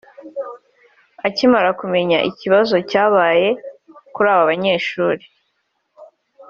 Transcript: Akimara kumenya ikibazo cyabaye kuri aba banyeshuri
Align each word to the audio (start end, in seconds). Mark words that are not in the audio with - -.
Akimara 1.27 1.69
kumenya 1.79 2.17
ikibazo 2.29 2.75
cyabaye 2.89 3.47
kuri 4.13 4.27
aba 4.33 4.43
banyeshuri 4.49 5.23